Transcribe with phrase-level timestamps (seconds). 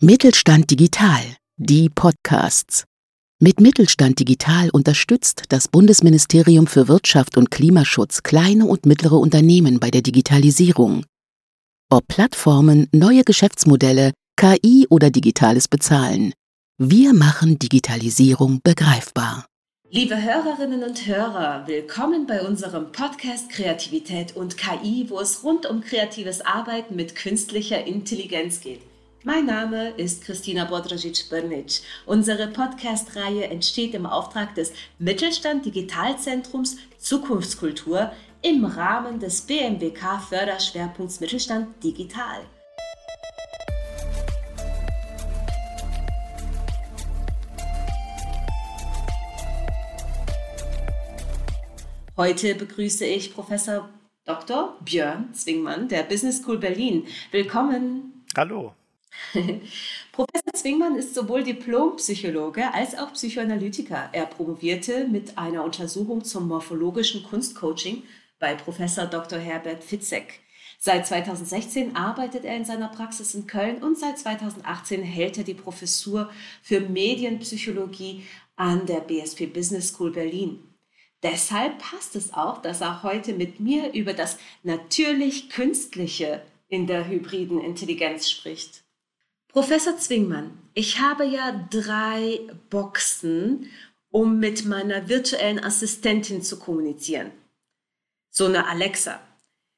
[0.00, 1.24] Mittelstand Digital,
[1.56, 2.84] die Podcasts.
[3.40, 9.90] Mit Mittelstand Digital unterstützt das Bundesministerium für Wirtschaft und Klimaschutz kleine und mittlere Unternehmen bei
[9.90, 11.04] der Digitalisierung.
[11.90, 16.32] Ob Plattformen, neue Geschäftsmodelle, KI oder digitales Bezahlen.
[16.76, 19.46] Wir machen Digitalisierung begreifbar.
[19.90, 25.80] Liebe Hörerinnen und Hörer, willkommen bei unserem Podcast Kreativität und KI, wo es rund um
[25.80, 28.82] kreatives Arbeiten mit künstlicher Intelligenz geht.
[29.24, 31.82] Mein Name ist Christina Bodrajic-Brnic.
[32.06, 38.12] Unsere Podcast-Reihe entsteht im Auftrag des Mittelstand Digitalzentrums Zukunftskultur
[38.42, 42.42] im Rahmen des BMWK Förderschwerpunkts Mittelstand Digital.
[52.16, 53.88] Heute begrüße ich Professor
[54.24, 54.76] Dr.
[54.84, 57.08] Björn Zwingmann der Business School Berlin.
[57.32, 58.24] Willkommen.
[58.36, 58.74] Hallo.
[60.12, 64.08] Professor Zwingmann ist sowohl Diplompsychologe als auch Psychoanalytiker.
[64.12, 68.02] Er promovierte mit einer Untersuchung zum morphologischen Kunstcoaching
[68.38, 69.38] bei Professor Dr.
[69.38, 70.40] Herbert Fitzek.
[70.80, 75.54] Seit 2016 arbeitet er in seiner Praxis in Köln und seit 2018 hält er die
[75.54, 76.30] Professur
[76.62, 78.22] für Medienpsychologie
[78.54, 80.60] an der BSP Business School Berlin.
[81.24, 87.08] Deshalb passt es auch, dass er heute mit mir über das natürlich Künstliche in der
[87.08, 88.84] hybriden Intelligenz spricht.
[89.58, 92.38] Professor Zwingmann, ich habe ja drei
[92.70, 93.68] Boxen,
[94.08, 97.32] um mit meiner virtuellen Assistentin zu kommunizieren.
[98.30, 99.18] So eine Alexa.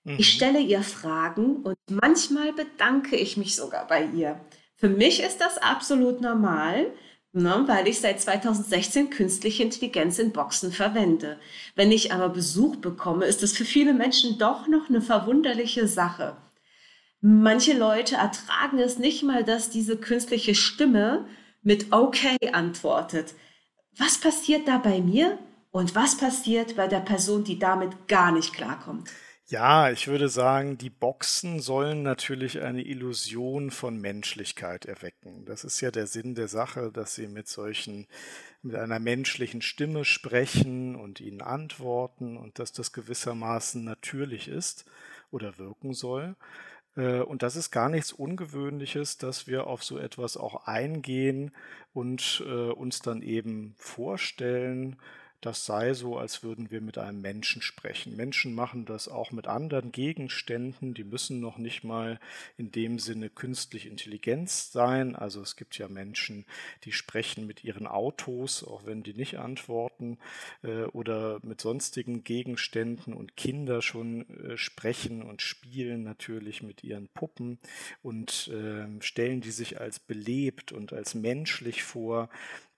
[0.04, 0.16] Mhm.
[0.18, 4.38] Ich stelle ihr Fragen und manchmal bedanke ich mich sogar bei ihr.
[4.76, 6.92] Für mich ist das absolut normal,
[7.32, 11.40] ne, weil ich seit 2016 künstliche Intelligenz in Boxen verwende.
[11.74, 16.36] Wenn ich aber Besuch bekomme, ist das für viele Menschen doch noch eine verwunderliche Sache.
[17.22, 21.26] Manche Leute ertragen es nicht mal, dass diese künstliche Stimme
[21.62, 23.34] mit okay antwortet.
[23.98, 25.38] Was passiert da bei mir
[25.70, 29.10] und was passiert bei der Person, die damit gar nicht klarkommt?
[29.50, 35.44] Ja, ich würde sagen, die Boxen sollen natürlich eine Illusion von Menschlichkeit erwecken.
[35.44, 38.06] Das ist ja der Sinn der Sache, dass sie mit solchen,
[38.62, 44.84] mit einer menschlichen Stimme sprechen und ihnen antworten und dass das gewissermaßen natürlich ist
[45.32, 46.36] oder wirken soll.
[46.96, 51.52] Äh, und das ist gar nichts Ungewöhnliches, dass wir auf so etwas auch eingehen
[51.92, 54.96] und äh, uns dann eben vorstellen,
[55.40, 58.14] das sei so, als würden wir mit einem Menschen sprechen.
[58.16, 62.20] Menschen machen das auch mit anderen Gegenständen, die müssen noch nicht mal
[62.58, 65.16] in dem Sinne künstlich Intelligenz sein.
[65.16, 66.44] Also es gibt ja Menschen,
[66.84, 70.18] die sprechen mit ihren Autos, auch wenn die nicht antworten,
[70.62, 77.08] äh, oder mit sonstigen Gegenständen und Kinder schon äh, sprechen und spielen natürlich mit ihren
[77.08, 77.58] Puppen
[78.02, 82.28] und äh, stellen die sich als belebt und als menschlich vor.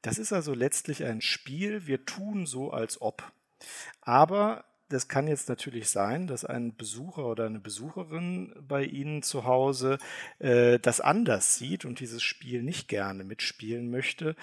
[0.02, 1.86] Das ist also letztlich ein Spiel.
[1.86, 3.32] Wir tun so, als ob.
[4.00, 9.44] Aber das kann jetzt natürlich sein, dass ein Besucher oder eine Besucherin bei Ihnen zu
[9.44, 9.98] Hause
[10.38, 14.36] äh, das anders sieht und dieses Spiel nicht gerne mitspielen möchte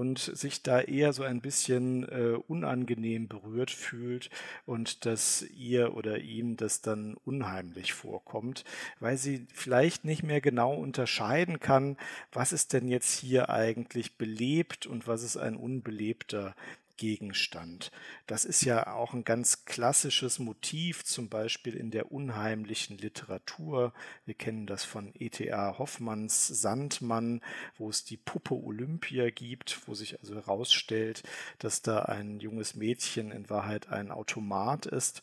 [0.00, 4.30] und sich da eher so ein bisschen äh, unangenehm berührt fühlt
[4.64, 8.64] und dass ihr oder ihm das dann unheimlich vorkommt,
[8.98, 11.98] weil sie vielleicht nicht mehr genau unterscheiden kann,
[12.32, 16.54] was ist denn jetzt hier eigentlich belebt und was ist ein unbelebter
[17.00, 17.90] Gegenstand.
[18.26, 23.94] Das ist ja auch ein ganz klassisches Motiv, zum Beispiel in der unheimlichen Literatur.
[24.26, 25.78] Wir kennen das von E.T.A.
[25.78, 27.40] Hoffmanns Sandmann,
[27.78, 31.22] wo es die Puppe Olympia gibt, wo sich also herausstellt,
[31.58, 35.22] dass da ein junges Mädchen in Wahrheit ein Automat ist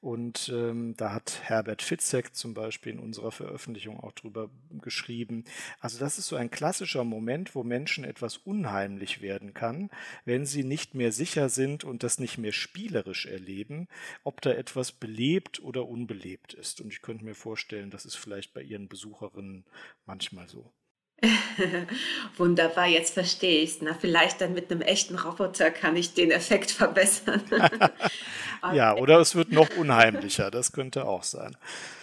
[0.00, 5.44] und ähm, da hat Herbert Fitzek zum Beispiel in unserer Veröffentlichung auch drüber geschrieben.
[5.80, 9.90] Also das ist so ein klassischer Moment, wo Menschen etwas unheimlich werden kann,
[10.24, 13.88] wenn sie nicht mehr sicher sind und das nicht mehr spielerisch erleben,
[14.24, 16.80] ob da etwas belebt oder unbelebt ist.
[16.80, 19.64] Und ich könnte mir vorstellen, das ist vielleicht bei Ihren Besucherinnen
[20.06, 20.72] manchmal so.
[22.36, 23.82] Wunderbar, jetzt verstehe ich es.
[23.82, 27.42] Na, vielleicht dann mit einem echten Roboter kann ich den Effekt verbessern.
[28.72, 31.56] ja, oder es wird noch unheimlicher, das könnte auch sein.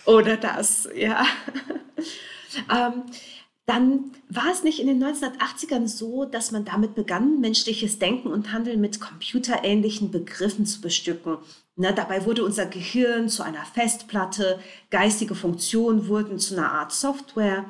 [0.06, 1.26] Oder das, ja.
[2.70, 3.04] ähm,
[3.66, 8.52] dann war es nicht in den 1980ern so, dass man damit begann, menschliches Denken und
[8.52, 11.38] Handeln mit computerähnlichen Begriffen zu bestücken.
[11.78, 14.60] Na, dabei wurde unser Gehirn zu einer Festplatte,
[14.92, 17.66] geistige Funktionen wurden zu einer Art Software.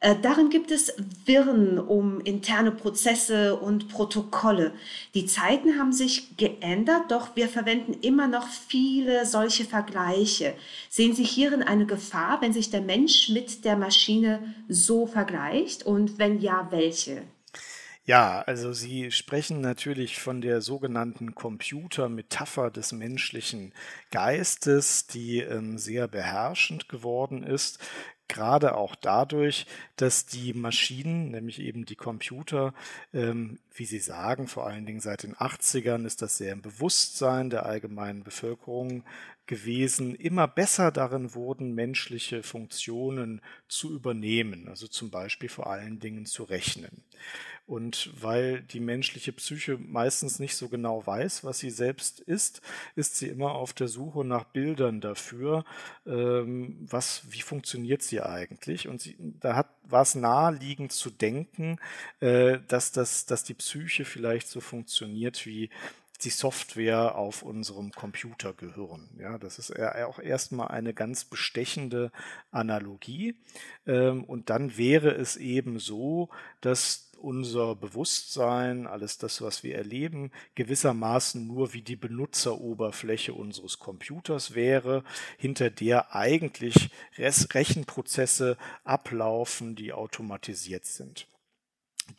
[0.00, 0.92] Äh, darin gibt es
[1.24, 4.72] Wirren um interne Prozesse und Protokolle.
[5.14, 10.54] Die Zeiten haben sich geändert, doch wir verwenden immer noch viele solche Vergleiche.
[10.90, 15.86] Sehen Sie hierin eine Gefahr, wenn sich der Mensch mit der Maschine so vergleicht?
[15.86, 17.22] Und wenn ja, welche?
[18.04, 23.72] Ja, also Sie sprechen natürlich von der sogenannten Computermetapher des menschlichen
[24.12, 27.80] Geistes, die ähm, sehr beherrschend geworden ist,
[28.28, 32.74] gerade auch dadurch, dass die Maschinen, nämlich eben die Computer,
[33.12, 37.50] ähm, wie Sie sagen, vor allen Dingen seit den 80ern ist das sehr im Bewusstsein
[37.50, 39.04] der allgemeinen Bevölkerung
[39.46, 46.26] gewesen, immer besser darin wurden, menschliche Funktionen zu übernehmen, also zum Beispiel vor allen Dingen
[46.26, 47.02] zu rechnen.
[47.66, 52.62] Und weil die menschliche Psyche meistens nicht so genau weiß, was sie selbst ist,
[52.94, 55.64] ist sie immer auf der Suche nach Bildern dafür,
[56.06, 58.86] ähm, was, wie funktioniert sie eigentlich.
[58.86, 61.80] Und sie, da hat, war es naheliegend zu denken,
[62.20, 65.68] äh, dass, das, dass die Psyche vielleicht so funktioniert wie
[66.18, 69.08] die Software auf unserem Computer gehören.
[69.18, 72.10] Ja, das ist auch erstmal eine ganz bestechende
[72.50, 73.36] Analogie.
[73.86, 76.30] Ähm, und dann wäre es eben so,
[76.60, 84.54] dass unser Bewusstsein, alles das, was wir erleben, gewissermaßen nur wie die Benutzeroberfläche unseres Computers
[84.54, 85.02] wäre,
[85.38, 91.26] hinter der eigentlich Rechenprozesse ablaufen, die automatisiert sind.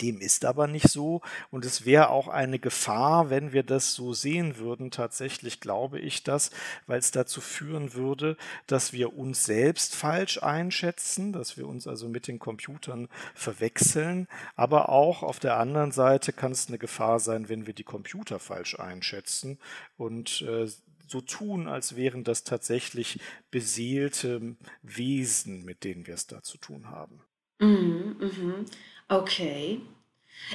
[0.02, 4.14] Dem ist aber nicht so und es wäre auch eine Gefahr, wenn wir das so
[4.14, 4.92] sehen würden.
[4.92, 6.52] Tatsächlich glaube ich das,
[6.86, 8.38] weil es dazu führen würde,
[8.68, 14.28] dass wir uns selbst falsch einschätzen, dass wir uns also mit den Computern verwechseln.
[14.56, 18.40] Aber auch auf der anderen Seite kann es eine Gefahr sein, wenn wir die Computer
[18.40, 19.58] falsch einschätzen
[19.98, 20.68] und äh,
[21.08, 23.20] so tun, als wären das tatsächlich
[23.50, 27.22] beseelte Wesen, mit denen wir es da zu tun haben.
[27.60, 28.66] Mhm, mhm.
[29.10, 29.82] Okay.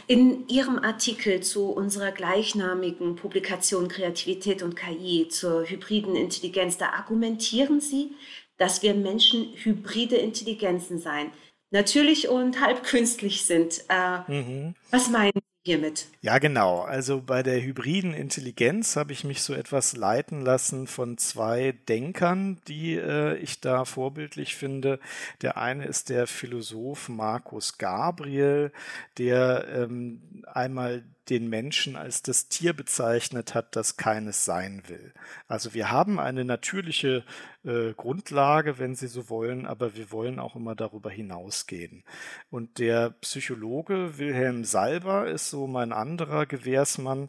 [0.07, 7.81] In Ihrem Artikel zu unserer gleichnamigen Publikation Kreativität und KI zur hybriden Intelligenz, da argumentieren
[7.81, 8.13] Sie,
[8.57, 11.31] dass wir Menschen hybride Intelligenzen seien,
[11.71, 13.85] natürlich und halb künstlich sind.
[13.89, 14.75] Äh, mhm.
[14.91, 16.09] Was meinen hiermit.
[16.21, 16.81] Ja, genau.
[16.81, 22.61] Also bei der hybriden Intelligenz habe ich mich so etwas leiten lassen von zwei Denkern,
[22.69, 24.99] die äh, ich da vorbildlich finde.
[25.41, 28.73] Der eine ist der Philosoph Markus Gabriel,
[29.19, 35.13] der ähm, einmal den Menschen als das Tier bezeichnet hat, das keines sein will.
[35.47, 37.25] Also wir haben eine natürliche
[37.65, 42.03] äh, Grundlage, wenn Sie so wollen, aber wir wollen auch immer darüber hinausgehen.
[42.51, 47.29] Und der Psychologe Wilhelm Salber ist so mein anderer Gewährsmann,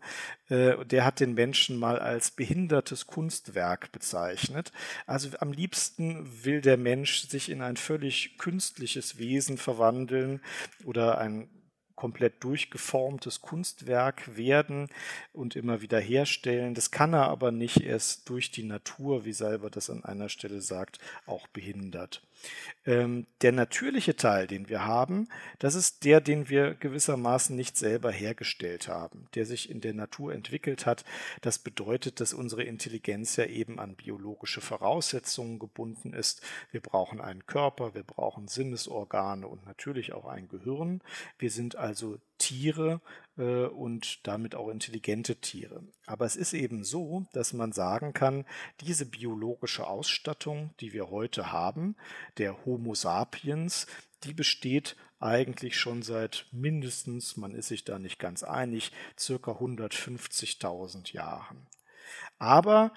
[0.50, 4.72] äh, der hat den Menschen mal als behindertes Kunstwerk bezeichnet.
[5.06, 10.42] Also am liebsten will der Mensch sich in ein völlig künstliches Wesen verwandeln
[10.84, 11.48] oder ein
[11.96, 14.90] komplett durchgeformtes Kunstwerk werden
[15.32, 16.74] und immer wieder herstellen.
[16.74, 20.62] Das kann er aber nicht erst durch die Natur, wie Salber das an einer Stelle
[20.62, 22.22] sagt, auch behindert.
[22.86, 25.30] Ähm, der natürliche Teil, den wir haben,
[25.60, 30.34] das ist der, den wir gewissermaßen nicht selber hergestellt haben, der sich in der Natur
[30.34, 31.06] entwickelt hat.
[31.42, 36.42] Das bedeutet, dass unsere Intelligenz ja eben an biologische Voraussetzungen gebunden ist.
[36.72, 41.02] Wir brauchen einen Körper, wir brauchen Sinnesorgane und natürlich auch ein Gehirn.
[41.40, 43.02] Wir sind also Tiere
[43.38, 45.84] äh, und damit auch intelligente Tiere.
[46.06, 48.46] Aber es ist eben so, dass man sagen kann,
[48.80, 51.98] diese biologische Ausstattung, die wir heute haben,
[52.38, 53.86] der Homo sapiens,
[54.24, 61.14] die besteht eigentlich schon seit mindestens, man ist sich da nicht ganz einig, circa 150.000
[61.14, 61.68] Jahren.
[62.40, 62.94] Aber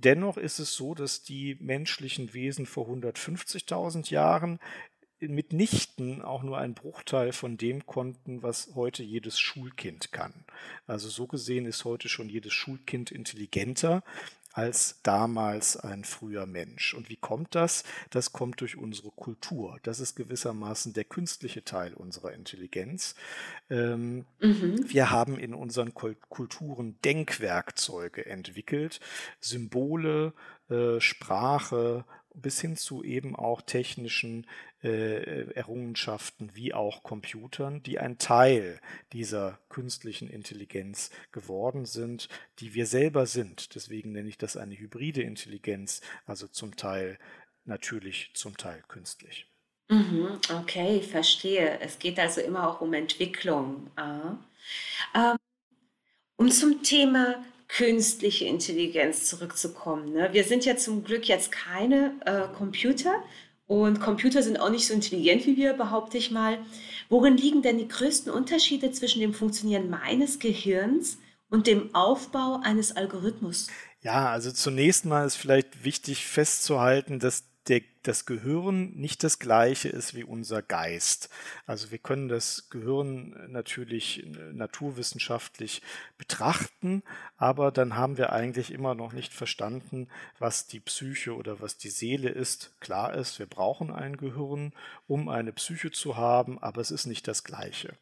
[0.00, 4.60] Dennoch ist es so, dass die menschlichen Wesen vor 150.000 Jahren
[5.20, 10.44] mitnichten auch nur ein Bruchteil von dem konnten, was heute jedes Schulkind kann.
[10.86, 14.02] Also so gesehen ist heute schon jedes Schulkind intelligenter
[14.58, 16.92] als damals ein früher Mensch.
[16.92, 17.84] Und wie kommt das?
[18.10, 19.78] Das kommt durch unsere Kultur.
[19.84, 23.14] Das ist gewissermaßen der künstliche Teil unserer Intelligenz.
[23.70, 24.84] Ähm, mhm.
[24.88, 28.98] Wir haben in unseren Kulturen Denkwerkzeuge entwickelt,
[29.38, 30.32] Symbole,
[30.70, 32.04] äh, Sprache,
[32.40, 34.46] bis hin zu eben auch technischen
[34.82, 38.80] äh, Errungenschaften wie auch Computern, die ein Teil
[39.12, 42.28] dieser künstlichen Intelligenz geworden sind,
[42.60, 43.74] die wir selber sind.
[43.74, 47.18] Deswegen nenne ich das eine hybride Intelligenz, also zum Teil
[47.64, 49.46] natürlich, zum Teil künstlich.
[49.88, 51.80] Mhm, okay, verstehe.
[51.80, 53.90] Es geht also immer auch um Entwicklung.
[53.96, 54.36] Ah.
[55.14, 55.36] Ähm,
[56.36, 60.12] um zum Thema künstliche Intelligenz zurückzukommen.
[60.12, 60.30] Ne?
[60.32, 63.22] Wir sind ja zum Glück jetzt keine äh, Computer
[63.66, 66.58] Und Computer sind auch nicht so intelligent wie wir, behaupte ich mal.
[67.10, 71.18] Worin liegen denn die größten Unterschiede zwischen dem Funktionieren meines Gehirns
[71.50, 73.68] und dem Aufbau eines Algorithmus?
[74.00, 79.90] Ja, also zunächst mal ist vielleicht wichtig festzuhalten, dass der das Gehirn nicht das gleiche
[79.90, 81.28] ist wie unser Geist.
[81.66, 85.82] Also wir können das Gehirn natürlich äh, naturwissenschaftlich
[86.16, 87.02] betrachten,
[87.36, 91.90] aber dann haben wir eigentlich immer noch nicht verstanden, was die Psyche oder was die
[91.90, 92.72] Seele ist.
[92.80, 94.72] Klar ist, wir brauchen ein Gehirn,
[95.06, 97.92] um eine Psyche zu haben, aber es ist nicht das gleiche.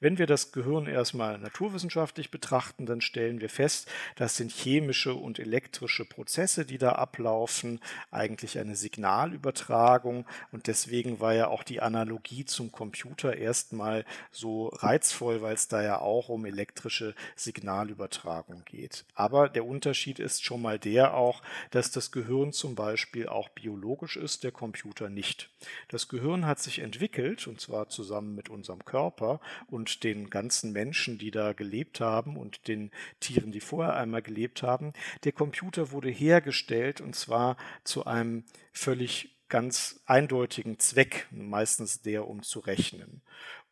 [0.00, 5.38] Wenn wir das Gehirn erstmal naturwissenschaftlich betrachten, dann stellen wir fest, das sind chemische und
[5.38, 7.78] elektrische Prozesse, die da ablaufen,
[8.10, 14.68] eigentlich eine Signalübertragung Übertragung und deswegen war ja auch die Analogie zum Computer erstmal so
[14.68, 19.04] reizvoll, weil es da ja auch um elektrische Signalübertragung geht.
[19.14, 21.42] Aber der Unterschied ist schon mal der auch,
[21.72, 25.50] dass das Gehirn zum Beispiel auch biologisch ist, der Computer nicht.
[25.88, 31.18] Das Gehirn hat sich entwickelt und zwar zusammen mit unserem Körper und den ganzen Menschen,
[31.18, 34.92] die da gelebt haben und den Tieren, die vorher einmal gelebt haben.
[35.24, 42.42] Der Computer wurde hergestellt und zwar zu einem völlig ganz eindeutigen Zweck, meistens der, um
[42.42, 43.20] zu rechnen.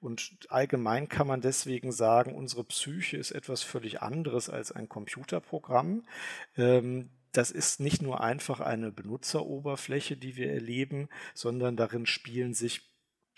[0.00, 6.06] Und allgemein kann man deswegen sagen, unsere Psyche ist etwas völlig anderes als ein Computerprogramm.
[6.56, 12.87] Ähm, das ist nicht nur einfach eine Benutzeroberfläche, die wir erleben, sondern darin spielen sich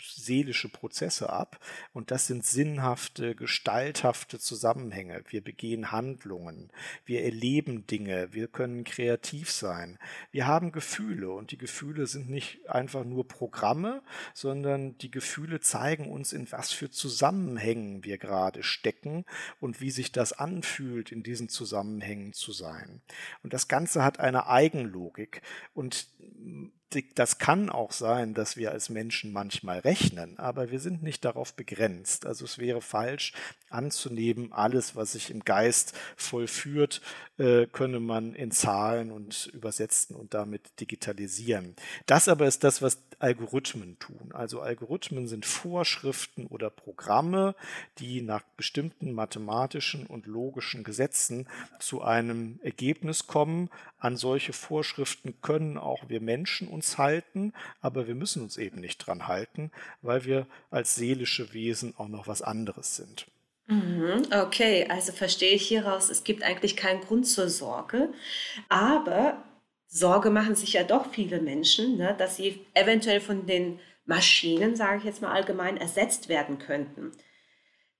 [0.01, 1.59] seelische Prozesse ab.
[1.93, 5.23] Und das sind sinnhafte, gestalthafte Zusammenhänge.
[5.27, 6.71] Wir begehen Handlungen,
[7.05, 9.99] wir erleben Dinge, wir können kreativ sein,
[10.31, 11.31] wir haben Gefühle.
[11.31, 14.01] Und die Gefühle sind nicht einfach nur Programme,
[14.33, 19.25] sondern die Gefühle zeigen uns, in was für Zusammenhängen wir gerade stecken
[19.59, 23.01] und wie sich das anfühlt, in diesen Zusammenhängen zu sein.
[23.43, 25.41] Und das Ganze hat eine Eigenlogik.
[25.73, 26.07] Und
[27.15, 31.53] das kann auch sein, dass wir als Menschen manchmal rechnen, aber wir sind nicht darauf
[31.53, 32.25] begrenzt.
[32.25, 33.33] Also es wäre falsch
[33.69, 37.01] anzunehmen, alles, was sich im Geist vollführt,
[37.37, 41.75] äh, könne man in Zahlen und übersetzen und damit digitalisieren.
[42.05, 44.31] Das aber ist das, was Algorithmen tun.
[44.33, 47.55] Also Algorithmen sind Vorschriften oder Programme,
[47.99, 51.47] die nach bestimmten mathematischen und logischen Gesetzen
[51.79, 53.69] zu einem Ergebnis kommen.
[53.99, 58.97] An solche Vorschriften können auch wir Menschen uns halten, aber wir müssen uns eben nicht
[58.97, 63.27] dran halten, weil wir als seelische Wesen auch noch was anderes sind.
[63.67, 68.11] Mhm, okay, also verstehe ich hieraus, es gibt eigentlich keinen Grund zur Sorge,
[68.67, 69.41] aber
[69.93, 74.99] Sorge machen sich ja doch viele Menschen, ne, dass sie eventuell von den Maschinen, sage
[74.99, 77.11] ich jetzt mal allgemein, ersetzt werden könnten.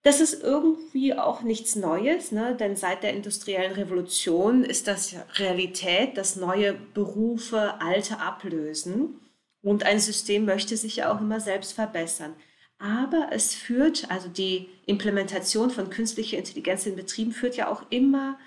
[0.04, 2.56] Das ist irgendwie auch nichts Neues, ne?
[2.56, 9.20] denn seit der industriellen Revolution ist das Realität, dass neue Berufe alte ablösen
[9.62, 12.34] und ein System möchte sich ja auch immer selbst verbessern.
[12.80, 18.40] Aber es führt, also die Implementation von künstlicher Intelligenz in Betrieben führt ja auch immer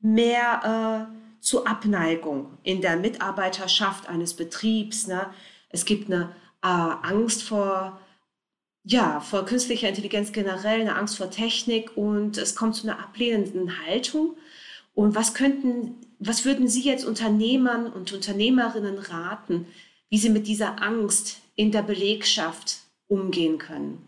[0.00, 5.06] mehr äh, zu Abneigung in der Mitarbeiterschaft eines Betriebs.
[5.06, 5.32] Ne?
[5.68, 8.00] Es gibt eine äh, Angst vor,
[8.82, 13.86] ja, vor künstlicher Intelligenz generell, eine Angst vor Technik und es kommt zu einer ablehnenden
[13.86, 14.36] Haltung.
[14.92, 19.68] Und was könnten, was würden Sie jetzt Unternehmern und Unternehmerinnen raten,
[20.08, 24.04] wie sie mit dieser Angst in der Belegschaft umgehen können?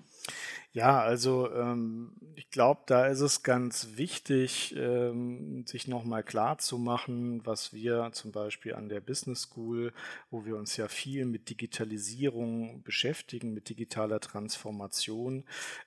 [0.72, 6.78] Ja, also ähm, ich glaube, da ist es ganz wichtig, ähm, sich nochmal klar zu
[6.78, 9.92] machen, was wir zum Beispiel an der Business School,
[10.30, 15.44] wo wir uns ja viel mit Digitalisierung beschäftigen, mit digitaler Transformation,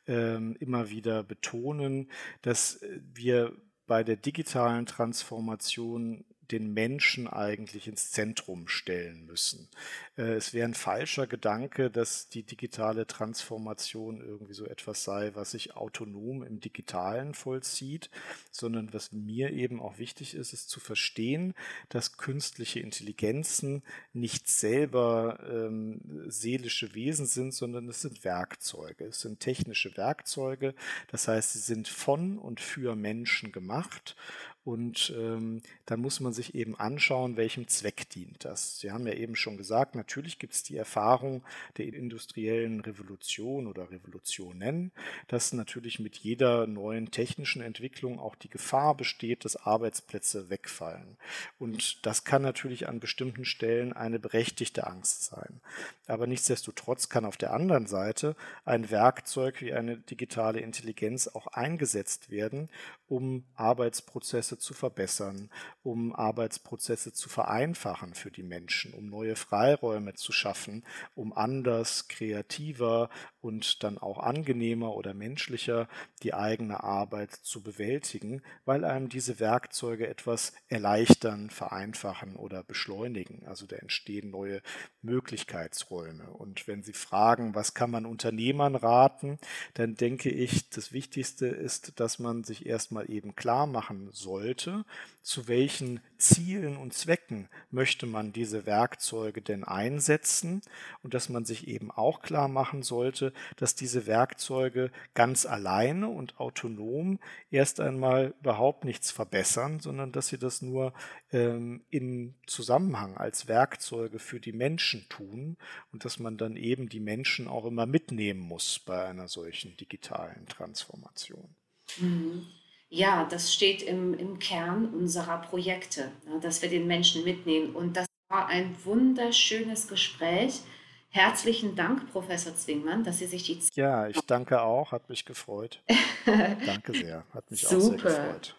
[0.08, 2.82] ähm, immer wieder betonen, dass
[3.14, 3.56] wir
[3.88, 9.70] bei der digitalen Transformation den Menschen eigentlich ins Zentrum stellen müssen.
[10.18, 15.52] Äh, es wäre ein falscher Gedanke, dass die digitale Transformation irgendwie so etwas sei, was
[15.52, 18.10] sich autonom im Digitalen vollzieht,
[18.52, 21.54] sondern was mir eben auch wichtig ist, ist zu verstehen,
[21.90, 29.06] dass künstliche Intelligenzen nicht selber ähm, seelische Wesen sind, sondern es sind Werkzeuge.
[29.06, 30.76] Es sind technische Werkzeuge.
[31.08, 34.16] Das heißt, sie sind von und für Menschen gemacht
[34.64, 38.80] und ähm, dann muss man sich eben anschauen, welchem Zweck dient das.
[38.80, 41.44] Sie haben ja eben schon gesagt, natürlich gibt es die Erfahrung
[41.78, 44.92] der industriellen Revolution oder Revolutionen,
[45.28, 51.18] dass natürlich mit jeder neuen technischen Entwicklung auch die Gefahr besteht, dass Arbeitsplätze wegfallen.
[51.58, 55.60] Und das kann natürlich an bestimmten Stellen eine berechtigte Angst sein.
[56.06, 62.30] Aber nichtsdestotrotz kann auf der anderen Seite ein Werkzeug wie eine digitale Intelligenz auch eingesetzt
[62.30, 62.70] werden,
[63.08, 65.50] um Arbeitsprozesse Prozesse zu verbessern,
[65.84, 70.84] um Arbeitsprozesse zu vereinfachen für die Menschen, um neue Freiräume zu schaffen,
[71.16, 75.88] um anders, kreativer und dann auch angenehmer oder menschlicher
[76.24, 83.46] die eigene Arbeit zu bewältigen, weil einem diese Werkzeuge etwas erleichtern, vereinfachen oder beschleunigen.
[83.46, 84.62] Also da entstehen neue
[85.02, 86.30] Möglichkeitsräume.
[86.32, 89.40] Und wenn Sie fragen, was kann man Unternehmern raten,
[89.76, 94.10] dann denke ich, das Wichtigste ist, dass man sich erstmal eben klar machen
[94.42, 94.86] sollte,
[95.22, 100.62] zu welchen Zielen und Zwecken möchte man diese Werkzeuge denn einsetzen
[101.04, 106.40] und dass man sich eben auch klar machen sollte, dass diese Werkzeuge ganz alleine und
[106.40, 107.20] autonom
[107.52, 110.94] erst einmal überhaupt nichts verbessern, sondern dass sie das nur
[111.32, 115.58] ähm, in Zusammenhang als Werkzeuge für die Menschen tun
[115.92, 120.48] und dass man dann eben die Menschen auch immer mitnehmen muss bei einer solchen digitalen
[120.48, 121.56] Transformation.
[122.00, 122.48] Mhm.
[122.94, 127.74] Ja, das steht im, im Kern unserer Projekte, dass wir den Menschen mitnehmen.
[127.74, 130.60] Und das war ein wunderschönes Gespräch.
[131.08, 133.76] Herzlichen Dank, Professor Zwingmann, dass Sie sich die Zeit.
[133.76, 135.82] Ja, ich danke auch, hat mich gefreut.
[136.66, 137.78] danke sehr, hat mich Super.
[137.78, 138.56] auch sehr gefreut.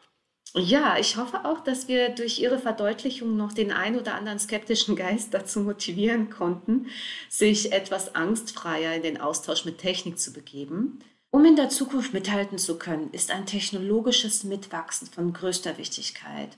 [0.54, 4.96] Ja, ich hoffe auch, dass wir durch Ihre Verdeutlichung noch den ein oder anderen skeptischen
[4.96, 6.86] Geist dazu motivieren konnten,
[7.28, 11.00] sich etwas angstfreier in den Austausch mit Technik zu begeben.
[11.34, 16.50] Um in der Zukunft mithalten zu können, ist ein technologisches Mitwachsen von größter Wichtigkeit.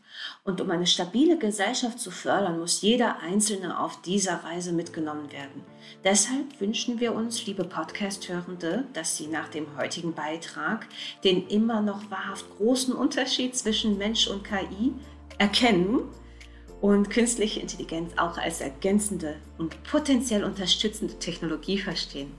[0.43, 5.62] Und um eine stabile Gesellschaft zu fördern, muss jeder Einzelne auf dieser Reise mitgenommen werden.
[6.02, 10.88] Deshalb wünschen wir uns, liebe Podcast-Hörende, dass Sie nach dem heutigen Beitrag
[11.23, 14.93] den immer noch wahrhaft großen Unterschied zwischen Mensch und KI
[15.38, 16.00] erkennen
[16.81, 22.33] und künstliche Intelligenz auch als ergänzende und potenziell unterstützende Technologie verstehen.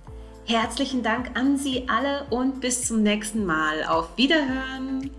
[0.48, 3.84] Herzlichen Dank an Sie alle und bis zum nächsten Mal.
[3.84, 5.10] Auf Wiederhören!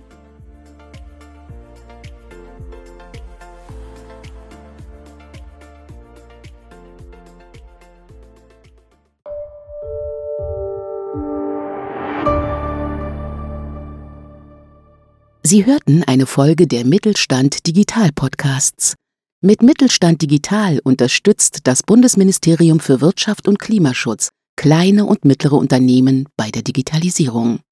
[15.42, 18.95] Sie hörten eine Folge der Mittelstand Digital Podcasts.
[19.40, 26.50] Mit Mittelstand Digital unterstützt das Bundesministerium für Wirtschaft und Klimaschutz kleine und mittlere Unternehmen bei
[26.50, 27.60] der Digitalisierung.